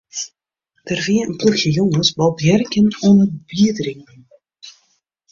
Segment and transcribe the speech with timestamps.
[0.89, 4.19] Der wie in ploechje jonges bolbjirken oan it bierdrinken.